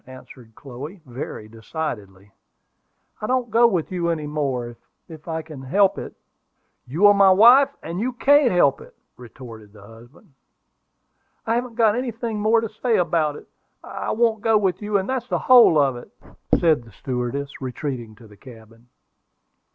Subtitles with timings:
[0.07, 2.31] answered Chloe, very decidedly.
[3.21, 4.75] "I don't go with you any more,
[5.07, 6.15] if I can help it."
[6.87, 10.33] "You are my wife, and you can't help it," retorted the husband.
[11.45, 13.47] "I haven't got anything more to say about it.
[13.83, 16.11] I won't go with you; and that's the whole of it,"
[16.59, 18.87] said the stewardess, retreating to the cabin.